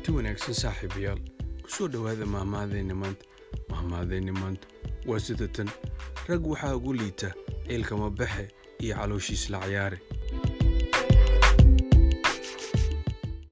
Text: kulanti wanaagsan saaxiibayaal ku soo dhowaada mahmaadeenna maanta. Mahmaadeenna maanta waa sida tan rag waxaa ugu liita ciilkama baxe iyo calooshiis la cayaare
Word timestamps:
kulanti 0.00 0.12
wanaagsan 0.16 0.54
saaxiibayaal 0.54 1.20
ku 1.62 1.68
soo 1.70 1.88
dhowaada 1.88 2.26
mahmaadeenna 2.26 2.94
maanta. 2.94 3.24
Mahmaadeenna 3.68 4.32
maanta 4.32 4.66
waa 5.06 5.18
sida 5.20 5.48
tan 5.48 5.68
rag 6.28 6.46
waxaa 6.46 6.76
ugu 6.76 6.92
liita 6.94 7.34
ciilkama 7.66 8.10
baxe 8.10 8.48
iyo 8.80 8.94
calooshiis 8.96 9.50
la 9.50 9.58
cayaare 9.60 9.98